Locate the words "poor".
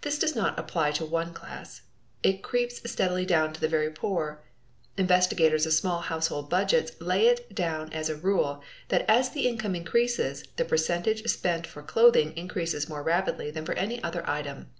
3.90-4.42